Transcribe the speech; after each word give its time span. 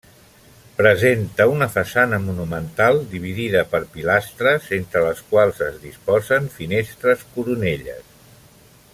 Presenta 0.77 1.45
una 1.55 1.65
façana 1.73 2.19
monumental 2.23 3.01
dividida 3.11 3.61
per 3.73 3.81
pilastres 3.97 4.71
entre 4.79 5.03
les 5.09 5.21
quals 5.33 5.61
es 5.67 5.77
disposen 5.87 6.49
finestres 6.59 7.27
coronelles. 7.37 8.03